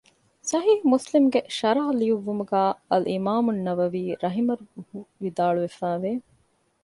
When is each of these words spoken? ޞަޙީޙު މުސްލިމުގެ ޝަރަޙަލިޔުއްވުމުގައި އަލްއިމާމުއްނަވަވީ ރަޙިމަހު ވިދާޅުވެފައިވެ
ޞަޙީޙު 0.49 0.85
މުސްލިމުގެ 0.93 1.41
ޝަރަޙަލިޔުއްވުމުގައި 2.89 2.89
އަލްއިމާމުއްނަވަވީ 2.89 4.03
ރަޙިމަހު 4.23 4.63
ވިދާޅުވެފައިވެ 5.23 6.11